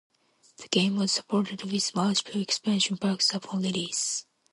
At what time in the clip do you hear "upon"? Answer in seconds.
3.35-3.61